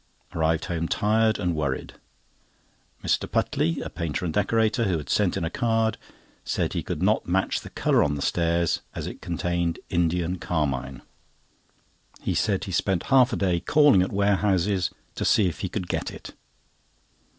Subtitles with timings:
[0.33, 1.93] Arrived home tired and worried.
[3.03, 3.27] Mr.
[3.29, 5.95] Putley, a painter and decorator, who had sent in a card,
[6.43, 11.03] said he could not match the colour on the stairs, as it contained Indian carmine.
[12.19, 15.87] He said he spent half a day calling at warehouses to see if he could
[15.87, 16.33] get it.